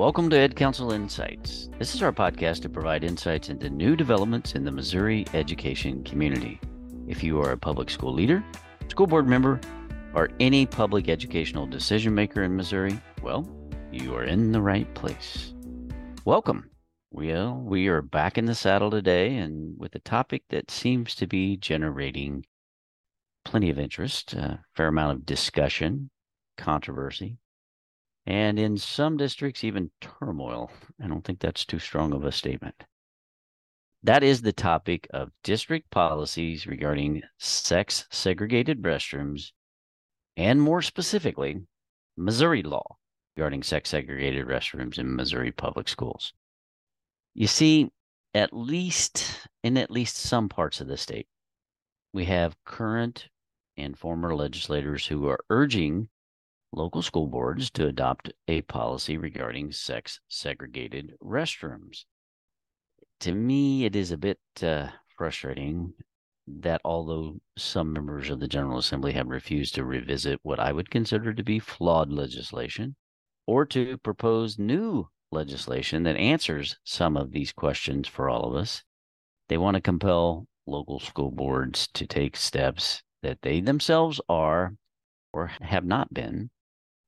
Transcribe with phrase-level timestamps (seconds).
[0.00, 1.68] Welcome to EdCounsel Insights.
[1.78, 6.58] This is our podcast to provide insights into new developments in the Missouri education community.
[7.06, 8.42] If you are a public school leader,
[8.88, 9.60] school board member,
[10.14, 13.46] or any public educational decision maker in Missouri, well,
[13.92, 15.52] you are in the right place.
[16.24, 16.70] Welcome.
[17.10, 21.26] Well, we are back in the saddle today and with a topic that seems to
[21.26, 22.46] be generating
[23.44, 26.08] plenty of interest, a fair amount of discussion,
[26.56, 27.36] controversy,
[28.30, 30.70] and in some districts, even turmoil.
[31.02, 32.84] I don't think that's too strong of a statement.
[34.04, 39.50] That is the topic of district policies regarding sex segregated restrooms,
[40.36, 41.62] and more specifically,
[42.16, 42.98] Missouri law
[43.36, 46.32] regarding sex segregated restrooms in Missouri public schools.
[47.34, 47.90] You see,
[48.32, 51.26] at least in at least some parts of the state,
[52.12, 53.28] we have current
[53.76, 56.08] and former legislators who are urging
[56.72, 62.04] local school boards to adopt a policy regarding sex segregated restrooms.
[63.20, 65.94] To me, it is a bit uh, frustrating
[66.46, 70.90] that although some members of the General Assembly have refused to revisit what I would
[70.90, 72.96] consider to be flawed legislation
[73.46, 78.82] or to propose new legislation that answers some of these questions for all of us,
[79.48, 84.74] they want to compel local school boards to take steps that they themselves are
[85.32, 86.50] or have not been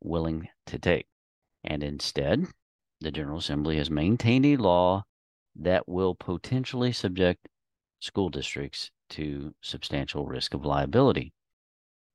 [0.00, 1.06] willing to take.
[1.64, 2.46] And instead,
[3.00, 5.04] the General Assembly has maintained a law
[5.56, 7.48] that will potentially subject
[8.00, 11.32] school districts to substantial risk of liability.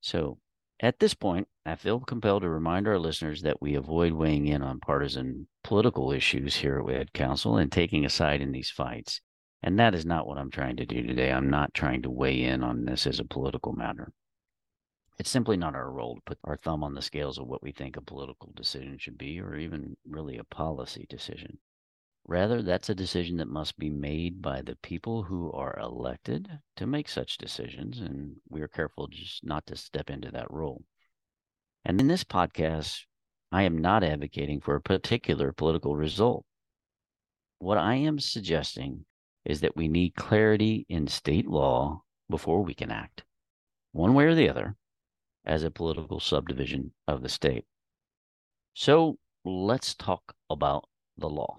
[0.00, 0.38] So,
[0.80, 4.62] at this point, I feel compelled to remind our listeners that we avoid weighing in
[4.62, 9.20] on partisan political issues here at EdCounsel and taking a side in these fights.
[9.62, 11.32] And that is not what I'm trying to do today.
[11.32, 14.12] I'm not trying to weigh in on this as a political matter.
[15.16, 17.70] It's simply not our role to put our thumb on the scales of what we
[17.70, 21.58] think a political decision should be, or even really a policy decision.
[22.26, 26.86] Rather, that's a decision that must be made by the people who are elected to
[26.86, 30.82] make such decisions, and we are careful just not to step into that role.
[31.84, 33.04] And in this podcast,
[33.52, 36.44] I am not advocating for a particular political result.
[37.58, 39.04] What I am suggesting
[39.44, 43.22] is that we need clarity in state law before we can act,
[43.92, 44.74] one way or the other,
[45.44, 47.64] as a political subdivision of the state.
[48.74, 51.58] So let's talk about the law.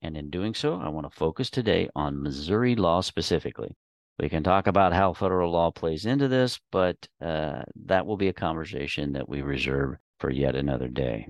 [0.00, 3.76] And in doing so, I want to focus today on Missouri law specifically.
[4.18, 8.28] We can talk about how federal law plays into this, but uh, that will be
[8.28, 11.28] a conversation that we reserve for yet another day.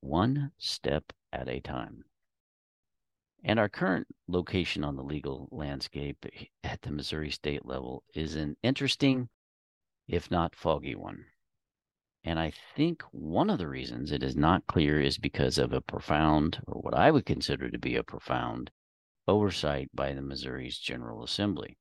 [0.00, 2.04] One step at a time.
[3.44, 6.26] And our current location on the legal landscape
[6.64, 9.28] at the Missouri state level is an interesting
[10.08, 11.26] if not foggy one.
[12.24, 15.80] And I think one of the reasons it is not clear is because of a
[15.80, 18.70] profound, or what I would consider to be a profound,
[19.26, 21.78] oversight by the Missouri's General Assembly.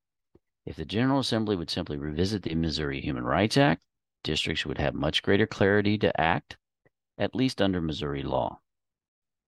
[0.66, 3.84] If the General Assembly would simply revisit the Missouri Human Rights Act,
[4.24, 6.58] districts would have much greater clarity to act,
[7.18, 8.60] at least under Missouri law.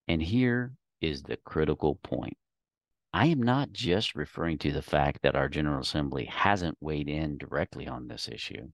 [0.07, 2.38] And here is the critical point.
[3.14, 7.38] I am not just referring to the fact that our General Assembly hasn't weighed in
[7.38, 8.70] directly on this issue.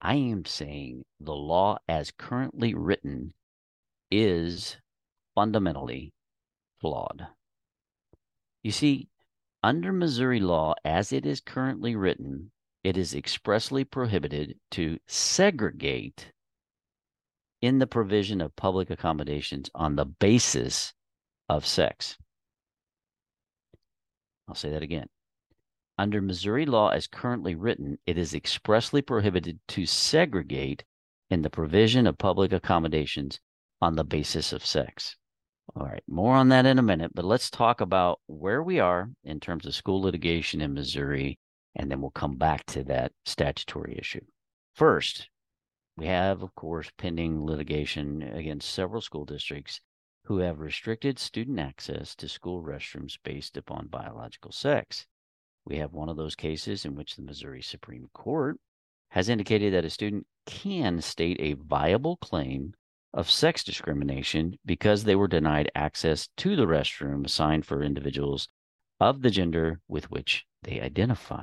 [0.00, 3.34] I am saying the law as currently written
[4.10, 4.78] is
[5.34, 6.14] fundamentally
[6.80, 7.26] flawed.
[8.62, 9.08] You see,
[9.62, 12.50] under Missouri law, as it is currently written,
[12.82, 16.32] it is expressly prohibited to segregate
[17.60, 20.94] in the provision of public accommodations on the basis
[21.50, 22.16] of sex.
[24.50, 25.06] I'll say that again.
[25.96, 30.82] Under Missouri law as currently written, it is expressly prohibited to segregate
[31.30, 33.38] in the provision of public accommodations
[33.80, 35.16] on the basis of sex.
[35.76, 39.08] All right, more on that in a minute, but let's talk about where we are
[39.22, 41.38] in terms of school litigation in Missouri,
[41.76, 44.24] and then we'll come back to that statutory issue.
[44.74, 45.28] First,
[45.96, 49.80] we have, of course, pending litigation against several school districts
[50.24, 55.06] who have restricted student access to school restrooms based upon biological sex.
[55.64, 58.58] We have one of those cases in which the Missouri Supreme Court
[59.10, 62.74] has indicated that a student can state a viable claim
[63.12, 68.48] of sex discrimination because they were denied access to the restroom assigned for individuals
[69.00, 71.42] of the gender with which they identify.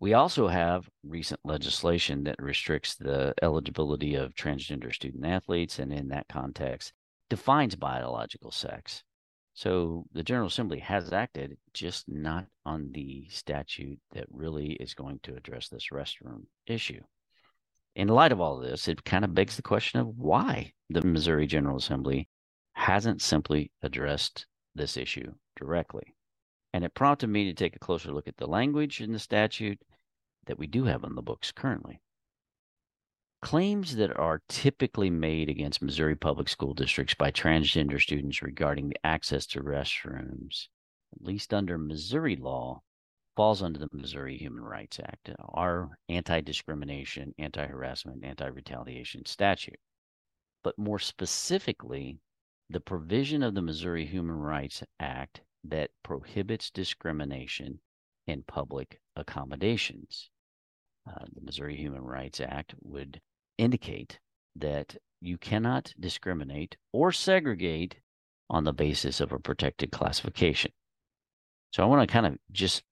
[0.00, 6.08] We also have recent legislation that restricts the eligibility of transgender student athletes, and in
[6.08, 6.94] that context,
[7.30, 9.02] defines biological sex.
[9.54, 15.20] So the General Assembly has acted, just not on the statute that really is going
[15.22, 17.00] to address this restroom issue.
[17.96, 21.02] In light of all of this, it kind of begs the question of why the
[21.02, 22.28] Missouri General Assembly
[22.72, 26.14] hasn't simply addressed this issue directly.
[26.72, 29.80] And it prompted me to take a closer look at the language in the statute
[30.46, 32.00] that we do have on the books currently.
[33.42, 39.06] Claims that are typically made against Missouri public school districts by transgender students regarding the
[39.06, 40.68] access to restrooms,
[41.14, 42.82] at least under Missouri law,
[43.36, 49.80] falls under the Missouri Human Rights Act, our anti discrimination, anti harassment, anti retaliation statute.
[50.62, 52.18] But more specifically,
[52.68, 57.80] the provision of the Missouri Human Rights Act that prohibits discrimination
[58.26, 60.30] in public accommodations.
[61.06, 63.20] Uh, the Missouri Human Rights Act would
[63.60, 64.18] indicate
[64.56, 67.96] that you cannot discriminate or segregate
[68.48, 70.72] on the basis of a protected classification.
[71.72, 72.82] So I want to kind of just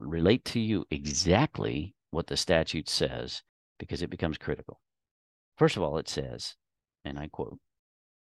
[0.00, 3.42] relate to you exactly what the statute says
[3.78, 4.80] because it becomes critical.
[5.56, 6.56] First of all, it says,
[7.04, 7.58] and I quote,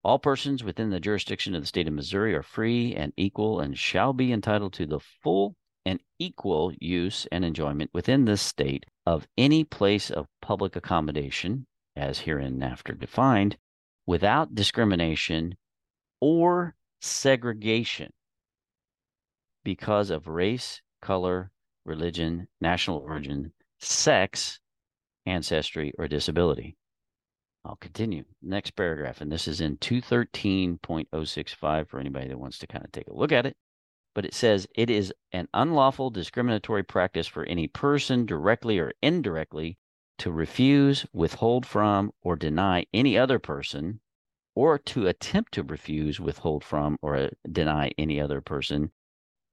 [0.03, 3.79] all persons within the jurisdiction of the state of Missouri are free and equal and
[3.79, 5.55] shall be entitled to the full
[5.85, 12.21] and equal use and enjoyment within this state of any place of public accommodation as
[12.21, 13.57] hereinafter defined,
[14.07, 15.57] without discrimination
[16.21, 18.13] or segregation
[19.65, 21.51] because of race, color,
[21.85, 24.61] religion, national origin, sex,
[25.27, 26.77] ancestry, or disability.
[27.65, 28.25] I'll continue.
[28.43, 33.09] Next paragraph, and this is in 213.065 for anybody that wants to kind of take
[33.09, 33.57] a look at it.
[34.15, 39.79] But it says it is an unlawful discriminatory practice for any person directly or indirectly
[40.19, 44.01] to refuse, withhold from, or deny any other person,
[44.55, 48.91] or to attempt to refuse, withhold from, or uh, deny any other person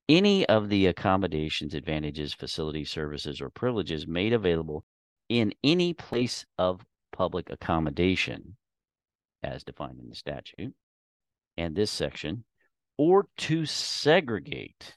[0.10, 4.83] any of the accommodations, advantages, facilities, services, or privileges made available
[5.30, 8.56] in any place of public accommodation
[9.42, 10.74] as defined in the statute
[11.57, 12.44] and this section,
[12.98, 14.95] or to segregate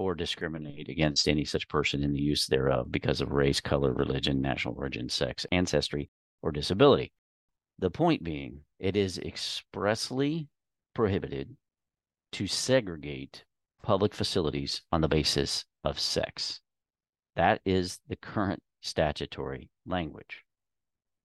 [0.00, 4.40] or discriminate against any such person in the use thereof because of race, color, religion,
[4.40, 6.08] national origin, sex, ancestry,
[6.40, 7.12] or disability.
[7.78, 10.48] The point being, it is expressly
[10.94, 11.54] prohibited
[12.32, 13.44] to segregate
[13.82, 16.62] public facilities on the basis of sex.
[17.36, 20.46] That is the current statutory language.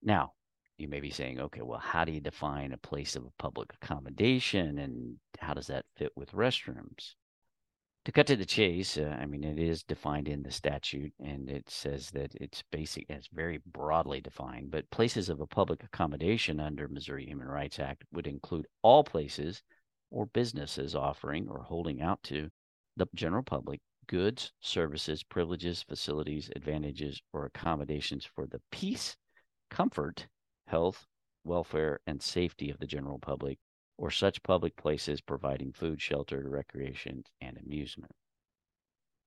[0.04, 0.34] Now,
[0.78, 4.80] you may be saying, okay, well, how do you define a place of public accommodation
[4.80, 7.14] and how does that fit with restrooms?
[8.06, 11.50] To cut to the chase, uh, I mean, it is defined in the statute, and
[11.50, 14.70] it says that it's basic, it's very broadly defined.
[14.70, 19.64] But places of a public accommodation under Missouri Human Rights Act would include all places
[20.12, 22.50] or businesses offering or holding out to
[22.96, 29.18] the general public goods, services, privileges, facilities, advantages, or accommodations for the peace,
[29.72, 30.28] comfort,
[30.68, 31.08] health,
[31.44, 33.58] welfare, and safety of the general public
[33.98, 38.12] or such public places providing food, shelter, recreation, and amusement.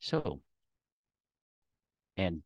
[0.01, 0.41] So,
[2.17, 2.43] and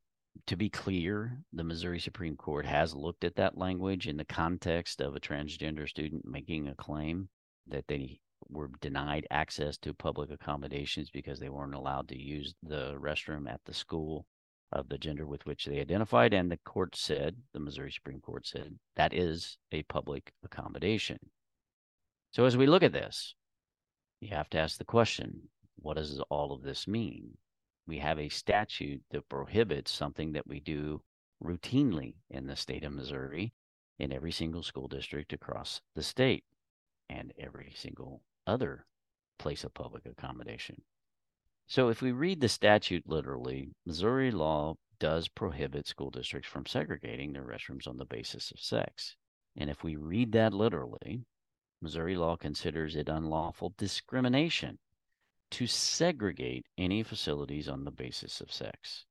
[0.47, 5.01] to be clear, the Missouri Supreme Court has looked at that language in the context
[5.01, 7.29] of a transgender student making a claim
[7.67, 12.95] that they were denied access to public accommodations because they weren't allowed to use the
[12.99, 14.27] restroom at the school
[14.73, 16.33] of the gender with which they identified.
[16.33, 21.19] And the court said, the Missouri Supreme Court said, that is a public accommodation.
[22.33, 23.35] So as we look at this,
[24.21, 27.37] you have to ask the question what does all of this mean?
[27.87, 31.03] We have a statute that prohibits something that we do
[31.45, 33.53] routinely in the state of Missouri
[33.99, 36.45] in every single school district across the state
[37.11, 38.87] and every single other
[39.39, 40.81] place of public accommodation.
[41.67, 47.33] So if we read the statute literally, Missouri law does prohibit school districts from segregating
[47.33, 49.17] their restrooms on the basis of sex.
[49.57, 51.25] And if we read that literally,
[51.83, 54.79] Missouri law considers it unlawful discrimination
[55.51, 59.05] to segregate any facilities on the basis of sex.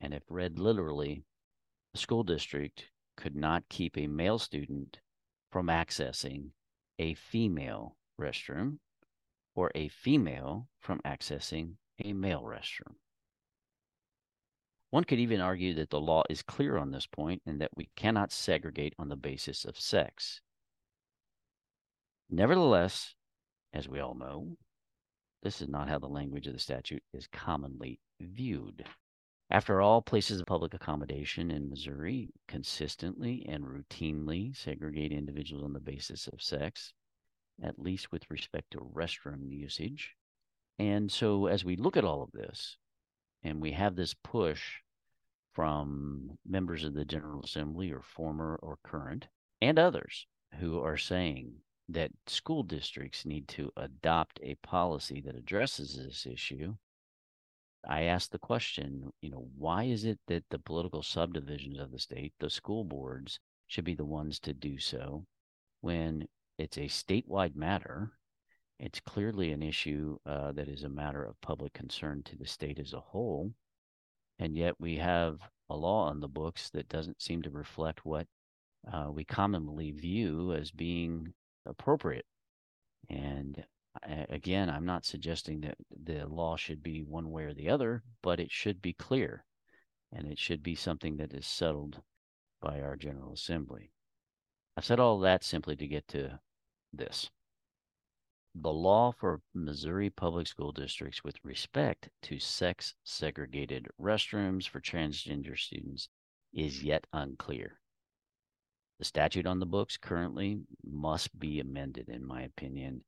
[0.00, 1.24] And if read literally,
[1.94, 4.98] a school district could not keep a male student
[5.52, 6.50] from accessing
[6.98, 8.78] a female restroom
[9.54, 12.94] or a female from accessing a male restroom.
[14.90, 17.90] One could even argue that the law is clear on this point and that we
[17.94, 20.40] cannot segregate on the basis of sex.
[22.30, 23.14] Nevertheless,
[23.72, 24.56] as we all know,
[25.42, 28.86] this is not how the language of the statute is commonly viewed.
[29.50, 35.80] After all, places of public accommodation in Missouri consistently and routinely segregate individuals on the
[35.80, 36.94] basis of sex,
[37.62, 40.16] at least with respect to restroom usage.
[40.78, 42.78] And so, as we look at all of this,
[43.42, 44.80] and we have this push
[45.52, 49.28] from members of the General Assembly or former or current,
[49.60, 50.26] and others
[50.58, 56.74] who are saying that school districts need to adopt a policy that addresses this issue,
[57.86, 61.98] I asked the question, you know, why is it that the political subdivisions of the
[61.98, 65.24] state, the school boards, should be the ones to do so
[65.80, 66.26] when
[66.58, 68.12] it's a statewide matter?
[68.80, 72.78] It's clearly an issue uh, that is a matter of public concern to the state
[72.78, 73.52] as a whole.
[74.38, 78.26] And yet we have a law on the books that doesn't seem to reflect what
[78.92, 81.32] uh, we commonly view as being
[81.66, 82.26] appropriate.
[83.08, 83.64] And
[84.02, 88.40] again, I'm not suggesting that the law should be one way or the other, but
[88.40, 89.44] it should be clear
[90.12, 92.00] and it should be something that is settled
[92.60, 93.90] by our General Assembly.
[94.76, 96.40] I said all that simply to get to
[96.92, 97.30] this.
[98.54, 105.58] The law for Missouri public school districts with respect to sex segregated restrooms for transgender
[105.58, 106.08] students
[106.52, 107.80] is yet unclear.
[108.98, 113.04] The statute on the books currently must be amended, in my opinion,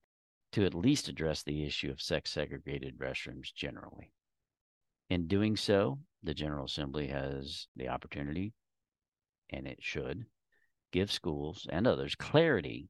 [0.53, 4.13] to at least address the issue of sex segregated restrooms generally.
[5.09, 8.53] In doing so, the General Assembly has the opportunity,
[9.51, 10.27] and it should,
[10.91, 12.89] give schools and others clarity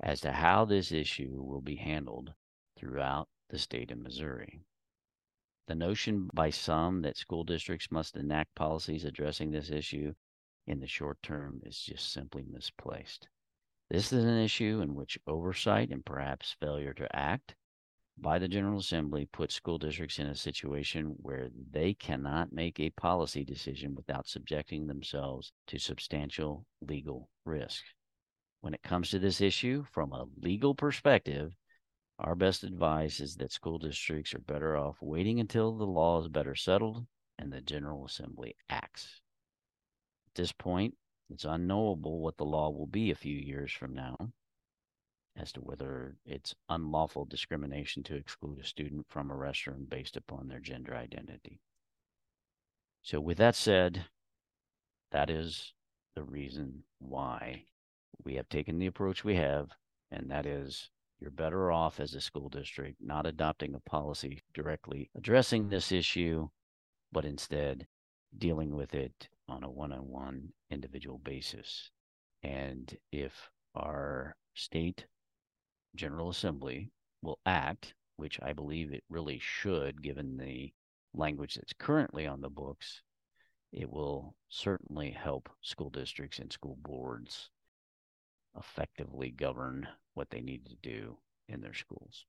[0.00, 2.34] as to how this issue will be handled
[2.76, 4.60] throughout the state of Missouri.
[5.68, 10.14] The notion by some that school districts must enact policies addressing this issue
[10.70, 13.26] in the short term is just simply misplaced.
[13.90, 17.56] This is an issue in which oversight and perhaps failure to act
[18.16, 22.90] by the General Assembly puts school districts in a situation where they cannot make a
[22.90, 27.82] policy decision without subjecting themselves to substantial legal risk.
[28.60, 31.52] When it comes to this issue, from a legal perspective,
[32.20, 36.28] our best advice is that school districts are better off waiting until the law is
[36.28, 37.06] better settled
[37.38, 39.20] and the General Assembly acts.
[40.30, 40.96] At this point,
[41.28, 44.32] it's unknowable what the law will be a few years from now
[45.36, 50.46] as to whether it's unlawful discrimination to exclude a student from a restroom based upon
[50.46, 51.60] their gender identity.
[53.02, 54.04] So, with that said,
[55.10, 55.72] that is
[56.14, 57.64] the reason why
[58.24, 59.70] we have taken the approach we have,
[60.10, 65.10] and that is you're better off as a school district not adopting a policy directly
[65.16, 66.48] addressing this issue,
[67.10, 67.86] but instead
[68.36, 71.90] dealing with it on a one on one individual basis.
[72.42, 75.06] And if our state
[75.94, 76.90] General Assembly
[77.22, 80.72] will act, which I believe it really should, given the
[81.14, 83.02] language that's currently on the books,
[83.72, 87.50] it will certainly help school districts and school boards
[88.58, 91.16] effectively govern what they need to do
[91.48, 92.24] in their schools.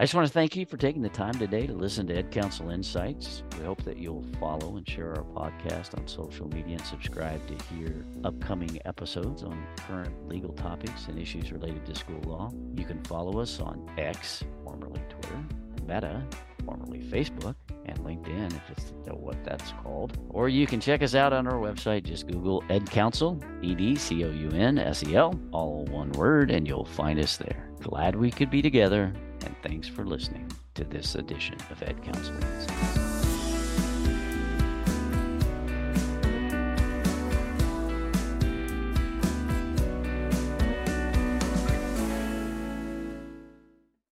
[0.00, 2.72] I just want to thank you for taking the time today to listen to EdCounsel
[2.72, 3.42] Insights.
[3.58, 7.64] We hope that you'll follow and share our podcast on social media and subscribe to
[7.64, 12.52] hear upcoming episodes on current legal topics and issues related to school law.
[12.76, 15.44] You can follow us on X, formerly Twitter,
[15.84, 16.24] Meta,
[16.64, 20.16] formerly Facebook, and LinkedIn if it's what that's called.
[20.28, 22.04] Or you can check us out on our website.
[22.04, 26.52] Just Google EdCounsel, E D C O U N S E L, all one word,
[26.52, 27.68] and you'll find us there.
[27.80, 29.12] Glad we could be together
[29.44, 33.07] and thanks for listening to this edition of EdCounsel